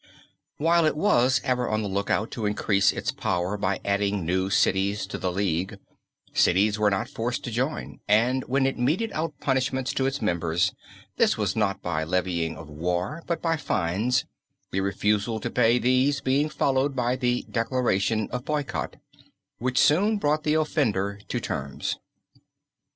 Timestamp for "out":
2.09-2.31, 9.11-9.39